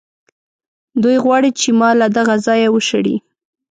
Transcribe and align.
دوی 1.03 1.17
غواړي 1.25 1.49
چې 1.59 1.69
ما 1.79 1.89
له 2.01 2.07
دغه 2.17 2.35
ځایه 2.45 2.67
وشړي. 2.71 3.15